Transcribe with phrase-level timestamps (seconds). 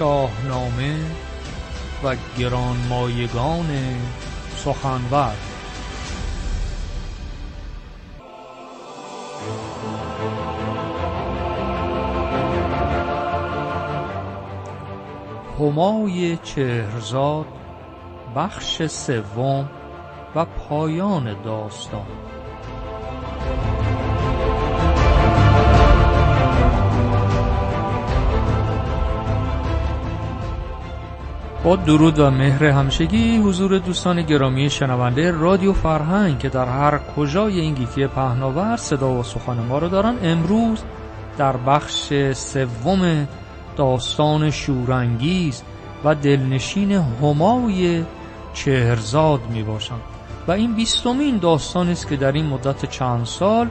[0.00, 0.96] شاهنامه
[2.04, 3.96] و گرانمایگان
[4.56, 5.34] سخنور.
[15.58, 17.46] همای چهرزاد
[18.36, 19.70] بخش سوم
[20.34, 22.06] و پایان داستان.
[31.64, 37.60] با درود و مهر همشگی حضور دوستان گرامی شنونده رادیو فرهنگ که در هر کجای
[37.60, 40.14] این گیتی پهناور صدا و سخن ما رو دارن.
[40.22, 40.82] امروز
[41.38, 43.28] در بخش سوم
[43.76, 45.62] داستان شورانگیز
[46.04, 48.04] و دلنشین همای
[48.54, 50.00] چهرزاد می باشند
[50.48, 53.68] و این بیستمین داستان است که در این مدت چند سال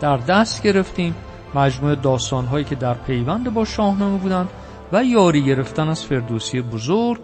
[0.00, 1.14] در دست گرفتیم.
[1.54, 4.48] مجموعه داستان هایی که در پیوند با شاهنامه بودند.
[4.94, 7.20] و یاری گرفتن از فردوسی بزرگ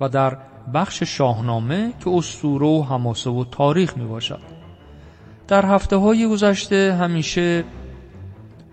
[0.00, 0.36] و در
[0.74, 4.40] بخش شاهنامه که اسطوره و حماسه و تاریخ می باشد
[5.48, 7.64] در هفته های گذشته همیشه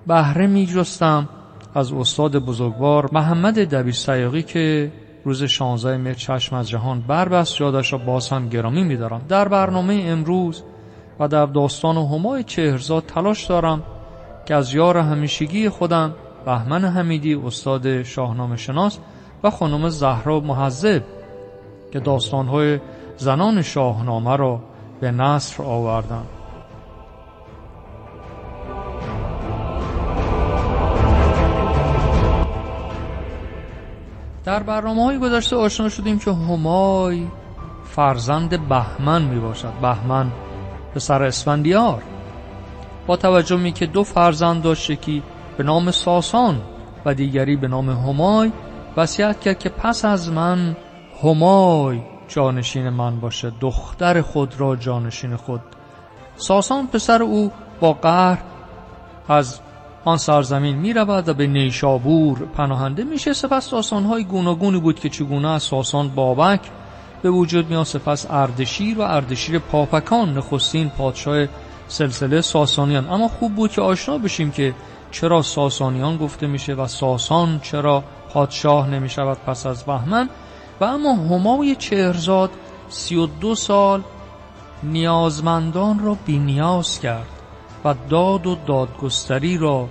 [0.08, 1.30] بهره می جستم
[1.76, 4.92] از استاد بزرگوار محمد دبیر سیاقی که
[5.26, 9.22] روز 16 مهر چشم از جهان بربست یادش را باز هم گرامی میدارم.
[9.30, 10.64] در برنامه امروز
[11.20, 13.84] و در داستان همای چهرزاد تلاش دارم
[14.46, 16.14] که از یار همیشگی خودم
[16.46, 18.98] بهمن حمیدی استاد شاهنامه شناس
[19.44, 21.04] و خانم زهرا محذب
[21.94, 22.80] که داستانهای
[23.18, 24.60] زنان شاهنامه را
[25.02, 26.28] به نصر آوردند.
[34.46, 37.28] در برنامه های گذشته آشنا شدیم که همای
[37.84, 39.74] فرزند بهمن می باشد.
[39.82, 40.32] بهمن
[40.96, 42.04] پسر اسفندیار.
[43.08, 45.22] با توجه می که دو فرزند داشته که
[45.58, 46.62] به نام ساسان
[47.06, 48.52] و دیگری به نام همای
[48.98, 50.78] وصیت کرد که پس از من
[51.24, 55.62] همای جانشین من باشه دختر خود را جانشین خود.
[56.36, 58.38] ساسان پسر او با قهر
[59.30, 59.60] از
[60.06, 65.50] آن سرزمین می رود و به نیشابور پناهنده میشه سپس داستانهای گوناگونی بود که چگونه
[65.50, 66.62] از ساسان بابک
[67.22, 67.84] به وجود میاد.
[67.84, 71.46] سپس اردشیر و اردشیر پاپکان نخستین پادشاه
[71.88, 73.10] سلسله ساسانیان.
[73.10, 74.74] اما خوب بود که آشنا بشیم که
[75.14, 80.30] چرا ساسانیان گفته میشه و ساسان چرا پادشاه نمی شود پس از بهمن؟
[80.82, 82.50] و اما همای چهرزاد
[82.90, 84.02] سی و دو سال
[84.84, 87.28] نیازمندان را بینیاز کرد
[87.86, 89.88] و داد و دادگستری را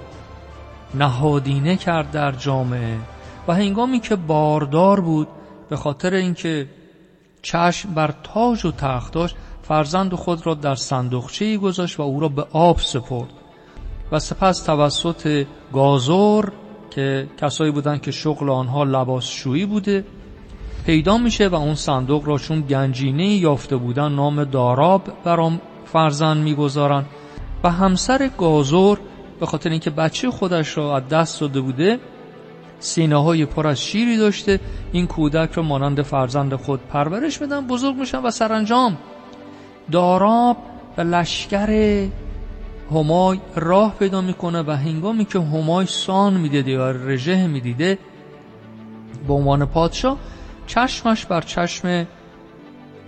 [0.94, 2.98] نهادینه کرد در جامعه
[3.48, 5.28] و هنگامی که باردار بود
[5.68, 6.68] به خاطر اینکه
[7.42, 9.14] چشم بر تاج و تخت
[9.62, 13.41] فرزند خود را در صندوقچه گذاشت و او را به آب سپرد.
[14.12, 16.52] و سپس توسط گازور
[16.90, 20.04] که کسایی بودند که شغل آنها لباسشویی بوده
[20.86, 27.04] پیدا میشه و اون صندوق را چون گنجینه یافته بودن نام داراب برام فرزند می‌گذارن.
[27.64, 29.00] و همسر گازور
[29.40, 31.98] به خاطر اینکه بچه خودش را از دست داده بوده
[32.78, 34.60] سینه های پر از شیری داشته
[34.92, 38.98] این کودک را مانند فرزند خود پرورش بدن بزرگ میشن و سرانجام.
[39.90, 40.56] داراب
[40.96, 41.68] و لشکر
[42.90, 47.98] همای راه پیدا می‌کنه و هنگامی که همای سان می‌دیده یا رژه می‌دیده
[49.26, 50.16] به عنوان پادشاه
[50.66, 52.06] چشمش بر چشم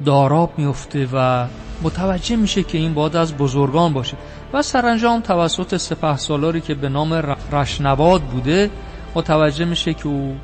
[0.04, 1.46] داراب میفته و
[1.82, 4.16] متوجه میشه که این باید از بزرگان باشه
[4.52, 8.70] و سرانجام توسط سپه سالاری که به نام رشنواد بوده
[9.14, 10.36] متوجه میشه که او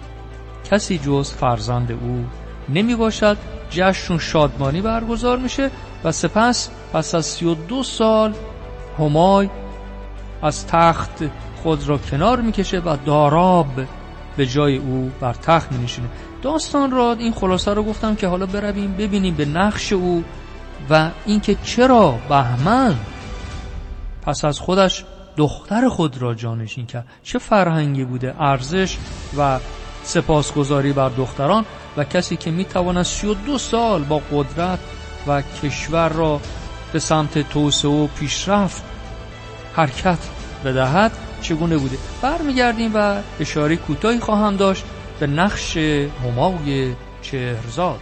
[0.71, 2.25] کسی جز فرزند او
[2.69, 3.37] نمی باشد
[3.71, 5.71] جشن شادمانی برگزار میشه
[6.05, 8.35] و سپس پس از سی و دو سال
[8.99, 9.51] همای
[10.43, 11.25] از تخت
[11.63, 13.81] خود را کنار می‌کشه و داراب
[14.37, 15.87] به جای او بر تخت می
[16.43, 20.25] داستان را این خلاصه رو گفتم که حالا برویم ببینیم به نقش او
[20.91, 22.95] و اینکه چرا بهمن
[24.23, 25.05] پس از خودش
[25.37, 27.07] دختر خود را جانشین کرد.
[27.23, 28.97] چه فرهنگی بوده ارزش
[29.39, 29.59] و
[30.03, 31.65] سپاسگزاری بر دختران
[31.97, 34.79] و کسی که می‌تواند 32 سال با قدرت
[35.27, 36.41] و کشور را
[36.93, 38.83] به سمت توسعه و پیشرفت
[39.75, 40.19] حرکت
[40.65, 44.85] بدهد چگونه بوده؟ برمیگردیم و اشاره کوتاهی خواهم داشت
[45.21, 48.01] به نقش همای چهرزاد.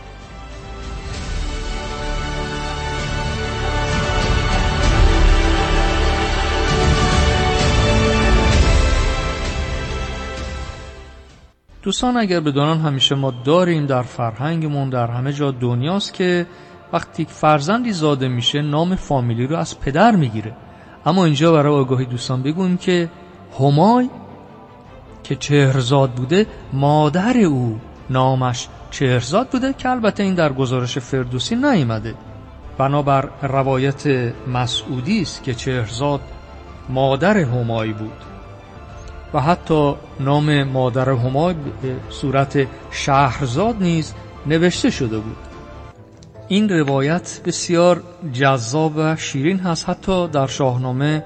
[11.83, 16.47] دوستان اگر بدانن همیشه ما داریم در فرهنگمون در همه جا دنیاست که
[16.93, 20.57] وقتی فرزندی زاده میشه نام فامیلی رو از پدر می‌گیره.
[21.07, 23.11] اما اینجا برای آگاهی دوستان بگویم که
[23.61, 24.11] همای
[25.23, 27.81] که چهرزاد بوده مادر او
[28.11, 32.15] نامش چهرزاد بوده که البته این در گزارش فردوسی نیامده.
[32.79, 36.21] بنابر روایت مسعودی است که چهرزاد
[36.89, 38.25] مادر همای بود.
[39.35, 44.15] و حتی نام مادر همای به صورت شهرزاد نیز
[44.47, 45.48] نوشته شده بود.
[46.49, 48.03] این روایت بسیار
[48.33, 49.89] جذاب و شیرین هست.
[49.89, 51.25] حتی در شاهنامه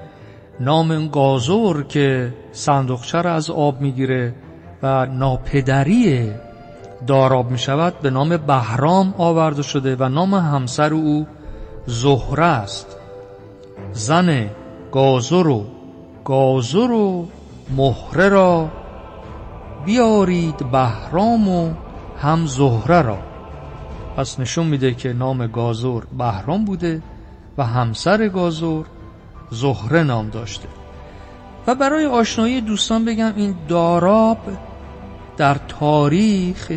[0.60, 4.34] نام گازور که صندوقچه را از آب می‌گیره
[4.82, 6.30] و ناپدری
[7.06, 11.26] داراب می شود به نام بهرام آورده شده و نام همسر او
[11.86, 12.96] زهره است.
[13.92, 14.50] زن
[14.92, 15.64] گازر و
[16.24, 17.28] گازر و
[17.76, 18.69] مهره را
[19.84, 21.70] بیارید بهرام و
[22.19, 23.31] هم زهره را.
[24.17, 27.03] پس نشون میده که نام گازور بهرام بوده
[27.59, 28.87] و همسر گازور
[29.50, 30.69] زهره نام داشته.
[31.67, 34.38] و برای آشنایی دوستان بگم این داراب
[35.37, 36.73] در تاریخ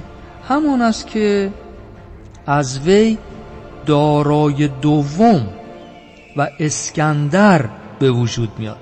[0.48, 1.54] همان است که
[2.48, 3.18] از وی
[3.86, 5.48] دارای دوم
[6.38, 8.78] و اسکندر به وجود میاد.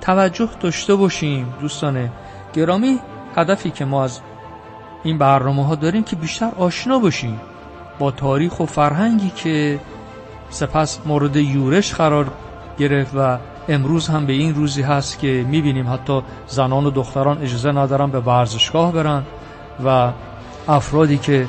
[0.00, 2.10] توجه داشته باشیم دوستان
[2.52, 2.98] گرامی
[3.36, 4.20] هدفی که ما از
[5.04, 7.40] این برنامه ها داریم که بیشتر آشنا باشیم.
[7.98, 9.80] با تاریخ و فرهنگی که
[10.50, 12.26] سپس مورد یورش قرار
[12.78, 13.38] گرفت و
[13.68, 18.20] امروز هم به این روزی هست که می‌بینیم حتی زنان و دختران اجازه ندارن به
[18.20, 19.22] ورزشگاه برن
[19.84, 20.10] و
[20.68, 21.48] افرادی که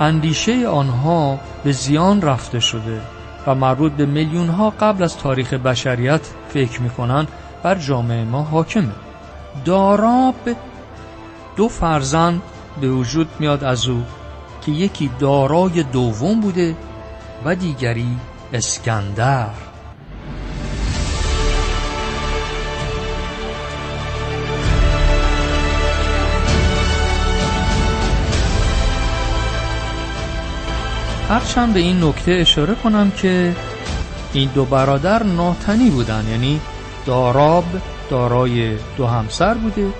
[0.00, 3.00] اندیشه آنها به زیان رفته شده
[3.46, 7.26] و مربوط به میلیون ها قبل از تاریخ بشریت فکر می‌کنن
[7.62, 8.92] بر جامعه ما حاکمه.
[9.64, 10.34] داراب
[11.56, 12.42] دو فرزند
[12.80, 14.02] به وجود میاد از او.
[14.66, 16.76] که یکی دارای دوم بوده
[17.44, 18.16] و دیگری
[18.52, 19.48] اسکندر.
[31.28, 33.56] هرچند به این نکته اشاره کنم که
[34.32, 36.60] این دو برادر ناتنی بودن یعنی
[37.06, 37.64] داراب
[38.10, 39.92] دارای دو همسر بوده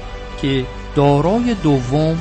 [0.42, 0.66] که
[0.96, 2.18] دارای دوم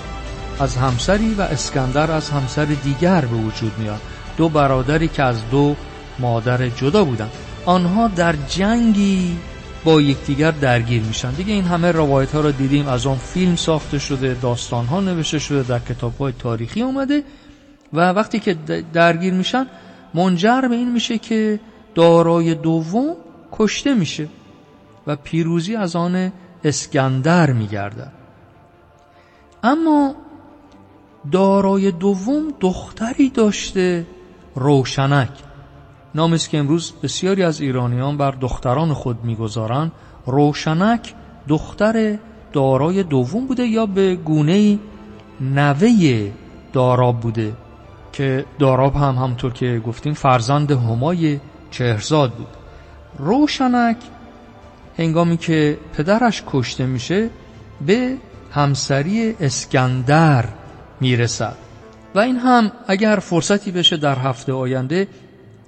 [0.59, 4.01] از همسری و اسکندر از همسر دیگر به وجود میاد.
[4.37, 5.75] دو برادری که از دو
[6.19, 7.29] مادر جدا بودن.
[7.65, 9.37] آنها در جنگی
[9.83, 11.31] با یکدیگر درگیر میشن.
[11.31, 12.87] دیگه این همه روایت ها رو دیدیم.
[12.87, 17.23] از آن فیلم ساخته شده داستان ها نوشته شده در کتاب های تاریخی اومده.
[17.93, 18.53] و وقتی که
[18.93, 19.67] درگیر میشن
[20.13, 21.59] منجر به این میشه که
[21.95, 23.15] دارای دوم
[23.51, 24.27] کشته میشه
[25.07, 26.31] و پیروزی از آن
[26.63, 28.07] اسکندر میگرده
[29.63, 30.15] اما
[31.31, 34.07] دارای دوم دختری داشته.
[34.55, 35.29] روشنک.
[36.15, 39.91] نام است که امروز بسیاری از ایرانیان بر دختران خود می‌گذارند.
[40.25, 41.13] روشنک
[41.47, 42.17] دختر
[42.53, 44.79] دارای دوم بوده یا به گونه
[45.41, 46.31] نوه
[46.73, 47.53] داراب بوده
[48.13, 51.39] که داراب هم همطور که گفتیم فرزند همای
[51.71, 52.47] چهرزاد بود.
[53.17, 53.97] روشنک
[54.97, 57.29] هنگامی که پدرش کشته میشه
[57.85, 58.17] به
[58.51, 60.45] همسری اسکندر
[61.01, 61.55] می‌رسد.
[62.15, 65.07] و این هم اگر فرصتی بشه در هفته آینده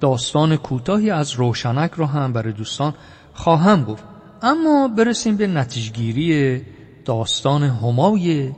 [0.00, 2.94] داستان کوتاهی از روشنک رو هم برای دوستان
[3.34, 4.04] خواهم گفت.
[4.42, 6.62] اما برسیم به نتیجگیری
[7.04, 8.52] داستان همای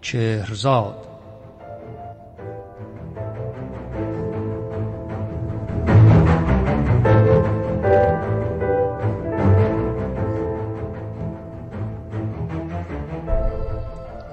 [0.00, 1.06] چهرزاد.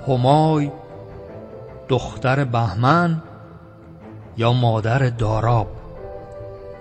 [0.07, 0.71] همای
[1.89, 3.21] دختر بهمن
[4.37, 5.67] یا مادر داراب.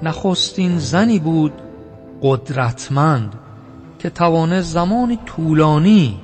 [0.02, 1.52] نخستین زنی بود
[2.22, 3.34] قدرتمند
[3.98, 6.20] که توانه زمانی طولانی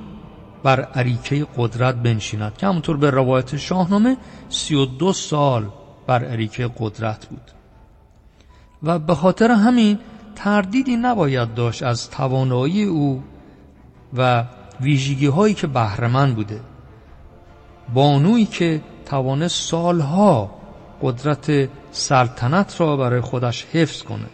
[0.63, 4.17] بر عریکه قدرت بنشیند که همونطور به روایت شاهنامه
[4.49, 5.69] سی و دو سال
[6.07, 7.51] بر عریکه قدرت بود.
[8.83, 9.99] و به خاطر همین
[10.35, 13.23] تردیدی نباید داشت از توانایی او
[14.17, 14.45] و
[14.81, 16.61] ویژگی هایی که بهرهمند بوده.
[17.93, 20.51] بانویی که توانه سالها
[21.01, 24.29] قدرت سلطنت را برای خودش حفظ کنه.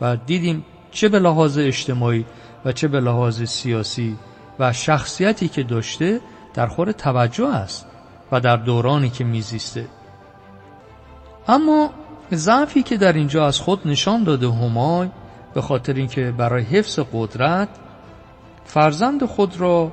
[0.00, 2.24] و دیدیم چه به لحاظ اجتماعی
[2.64, 4.16] و چه به لحاظ سیاسی
[4.58, 6.20] و شخصیتی که داشته
[6.54, 7.86] در خور توجه است
[8.32, 9.86] و در دورانی که میزیسته.
[11.48, 11.90] اما
[12.32, 15.08] ضعفی که در اینجا از خود نشان داده همای
[15.54, 17.68] به خاطر اینکه برای حفظ قدرت
[18.64, 19.92] فرزند خود را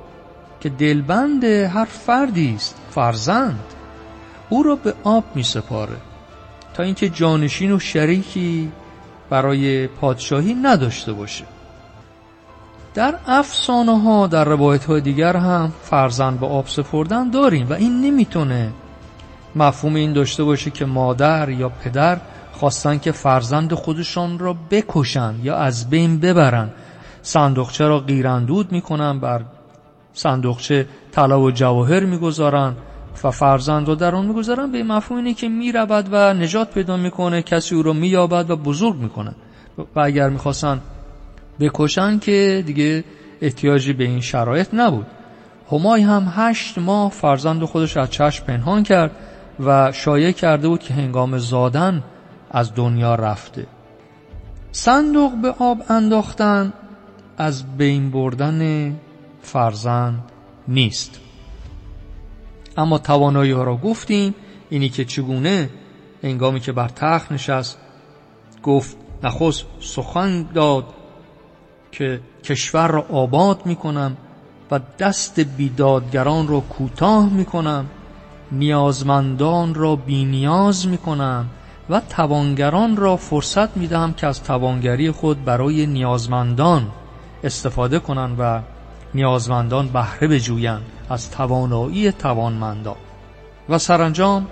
[0.60, 3.64] که دلبند هر فردی است فرزند.
[4.48, 5.96] او را به آب می سپاره
[6.74, 8.72] تا اینکه جانشین و شریکی
[9.30, 11.44] برای پادشاهی نداشته باشه.
[12.94, 18.00] در افسانه ها در روایت های دیگر هم فرزند به آب سپردن داریم و این
[18.00, 18.72] نمی‌تونه
[19.56, 22.20] مفهوم این داشته باشه که مادر یا پدر
[22.52, 26.70] خواستن که فرزند خودشان را بکشن یا از بین ببرن.
[27.22, 29.42] صندوقچه را قیراندود می‌کنن بر
[30.12, 32.74] صندوقچه طلا و جواهر می‌گذارن
[33.24, 34.72] و فرزند رو در آن می‌گذارن.
[34.72, 38.96] به مفهوم اینه که می‌رود و نجات پیدا می‌کنه کسی او رو مییابد و بزرگ
[38.96, 39.34] می‌کنن
[39.96, 40.80] و اگر می‌خواستن
[41.60, 43.04] بکشن که دیگه
[43.40, 45.06] احتیاجی به این شرایط نبود.
[45.72, 49.10] همای هم هشت ماه فرزند خودش از چشم پنهان کرد
[49.60, 52.02] و شایع کرده بود که هنگام زادن
[52.50, 53.66] از دنیا رفته.
[54.72, 56.72] صندوق به آب انداختن
[57.38, 58.92] از بین بردن
[59.42, 60.22] فرزند
[60.68, 61.20] نیست.
[62.76, 64.34] اما توانایی ها را گفتیم
[64.70, 65.70] اینی که چگونه
[66.22, 67.78] انگامی که بر تخت نشست
[68.62, 70.84] گفت نخست سخن داد
[71.92, 74.16] که کشور را آباد می کنم
[74.70, 77.86] و دست بیدادگران را کوتاه می کنم
[78.52, 81.46] نیازمندان را بینیاز می کنم
[81.90, 86.90] و توانگران را فرصت می دهم که از توانگری خود برای نیازمندان
[87.44, 88.62] استفاده کنند و
[89.14, 92.96] نیازمندان بهره بجویند از توانایی توانمندان
[93.68, 94.46] و سرانجام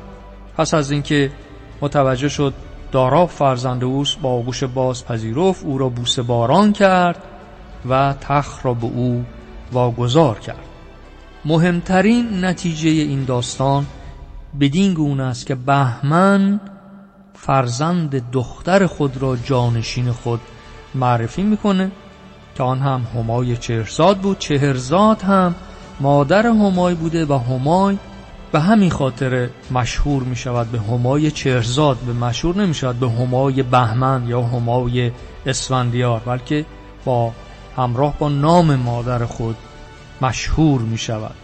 [0.56, 1.30] پس از اینکه
[1.80, 2.54] متوجه شد
[2.92, 7.22] دارا فرزند اوست با آغوش باز پذیرفت او را بوسه باران کرد
[7.88, 9.24] و تخت را به او
[9.72, 10.64] واگذار کرد.
[11.44, 13.86] مهمترین نتیجه این داستان
[14.60, 16.60] بدین گونه است که بهمن
[17.34, 20.40] فرزند دختر خود را جانشین خود
[20.94, 21.90] معرفی می‌کنه.
[22.58, 25.54] که آن هم همای چهرزاد بود چهرزاد هم
[26.00, 27.98] مادر همای بوده و همای
[28.52, 33.62] به همین خاطر مشهور می شود به همای چهرزاد به مشهور نمی شود به همای
[33.62, 35.12] بهمن یا همای
[35.46, 36.64] اسفندیار بلکه
[37.04, 37.32] با
[37.76, 39.56] همراه با نام مادر خود
[40.20, 41.34] مشهور می شود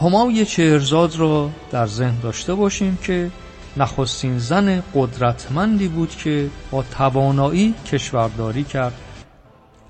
[0.00, 3.30] همای چهرزاد را در ذهن داشته باشیم که
[3.76, 8.92] نخستین زن قدرتمندی بود که با توانایی کشورداری کرد.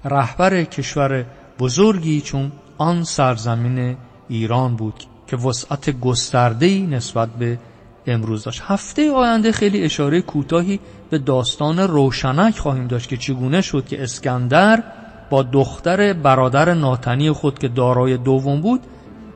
[0.05, 1.25] رهبر کشور
[1.59, 3.97] بزرگی چون آن سرزمین
[4.29, 7.59] ایران بود که وسعت گسترده‌ای نسبت به
[8.07, 8.63] امروز داشت.
[8.67, 10.81] هفته آینده خیلی اشاره کوتاهی
[11.11, 14.83] به داستان روشنک خواهیم داشت که چگونه شد که اسکندر
[15.31, 18.81] با دختر برادر ناتنی خود که دارای دوم بود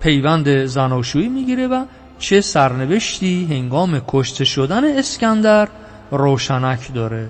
[0.00, 1.84] پیوند زناشویی می‌گیره و
[2.18, 5.68] چه سرنوشتی هنگام کشته شدن اسکندر
[6.10, 7.28] روشنک داره.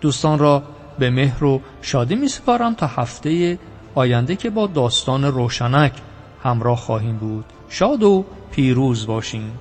[0.00, 0.62] دوستان را
[1.00, 3.58] به مهر و شادی می سپارم تا هفته
[3.94, 5.92] آینده که با داستان روشنک
[6.42, 7.44] همراه خواهیم بود.
[7.68, 9.58] شاد و پیروز باشیم